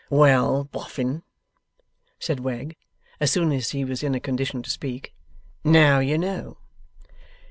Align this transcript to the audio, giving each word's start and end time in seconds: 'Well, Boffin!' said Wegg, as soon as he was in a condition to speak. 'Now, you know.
'Well, 0.09 0.63
Boffin!' 0.63 1.21
said 2.17 2.39
Wegg, 2.39 2.75
as 3.19 3.29
soon 3.31 3.51
as 3.51 3.69
he 3.69 3.85
was 3.85 4.01
in 4.01 4.15
a 4.15 4.19
condition 4.19 4.63
to 4.63 4.69
speak. 4.71 5.13
'Now, 5.63 5.99
you 5.99 6.17
know. 6.17 6.57